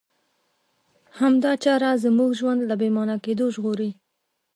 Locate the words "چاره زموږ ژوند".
1.63-2.61